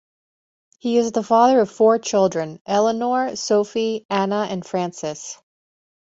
He 0.79 0.97
is 0.97 1.11
the 1.11 1.21
father 1.21 1.59
of 1.59 1.69
four 1.69 1.99
children: 1.99 2.59
Eleonore, 2.67 3.35
Sophie, 3.35 4.07
Anna 4.09 4.47
and 4.49 4.65
Francis. 4.65 5.37